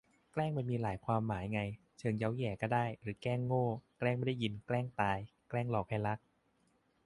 [0.31, 1.61] แกล้งมันมีหลายความหมายไง
[1.99, 3.67] เชิงเย้าแหย่ก็ได้ หรือแกล้งโง่
[3.99, 5.17] แกล้งไม่ได้ยิน แกล้งตาย
[5.49, 6.19] แกล้งหลอกให้รัก